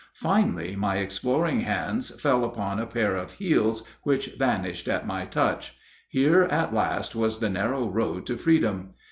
[0.15, 5.77] Finally, my exploring hands fell upon a pair of heels which vanished at my touch.
[6.09, 8.95] Here at last was the narrow road to freedom!